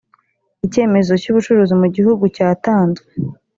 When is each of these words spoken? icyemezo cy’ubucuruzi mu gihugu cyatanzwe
icyemezo 0.65 1.11
cy’ubucuruzi 1.21 1.73
mu 1.81 1.87
gihugu 1.95 2.23
cyatanzwe 2.35 3.07